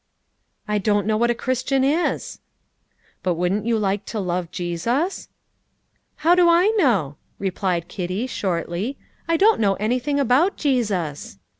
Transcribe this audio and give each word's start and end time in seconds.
"I 0.67 0.79
don't 0.79 1.05
know 1.05 1.15
what 1.15 1.29
a 1.29 1.35
Christian 1.35 1.83
is." 1.83 2.39
"But 3.21 3.35
wouldn't 3.35 3.67
you 3.67 3.77
like 3.77 4.03
to 4.05 4.19
love 4.19 4.49
Jesus?" 4.49 5.29
"How 6.15 6.33
do 6.33 6.49
I 6.49 6.69
know?" 6.75 7.17
replied 7.37 7.87
Kitty 7.87 8.25
shortly. 8.25 8.97
"I 9.27 9.37
don't 9.37 9.59
know 9.59 9.75
anything 9.75 10.19
about 10.19 10.57
Jesus." 10.57 11.37